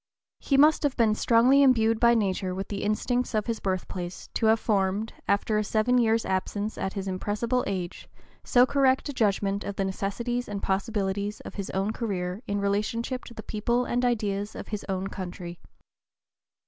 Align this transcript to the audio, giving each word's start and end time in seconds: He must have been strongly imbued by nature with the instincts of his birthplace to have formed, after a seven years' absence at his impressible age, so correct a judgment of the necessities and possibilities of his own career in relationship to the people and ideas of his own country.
He 0.39 0.57
must 0.57 0.81
have 0.81 0.97
been 0.97 1.13
strongly 1.13 1.61
imbued 1.61 1.99
by 1.99 2.15
nature 2.15 2.55
with 2.55 2.69
the 2.69 2.81
instincts 2.81 3.35
of 3.35 3.45
his 3.45 3.59
birthplace 3.59 4.29
to 4.33 4.47
have 4.47 4.59
formed, 4.59 5.13
after 5.27 5.59
a 5.59 5.63
seven 5.63 5.99
years' 5.99 6.25
absence 6.25 6.75
at 6.75 6.93
his 6.93 7.07
impressible 7.07 7.63
age, 7.67 8.09
so 8.43 8.65
correct 8.65 9.09
a 9.09 9.13
judgment 9.13 9.63
of 9.63 9.75
the 9.75 9.85
necessities 9.85 10.49
and 10.49 10.63
possibilities 10.63 11.39
of 11.41 11.53
his 11.53 11.69
own 11.69 11.93
career 11.93 12.41
in 12.47 12.59
relationship 12.59 13.25
to 13.25 13.35
the 13.35 13.43
people 13.43 13.85
and 13.85 14.03
ideas 14.03 14.55
of 14.55 14.69
his 14.69 14.83
own 14.89 15.05
country. 15.05 15.59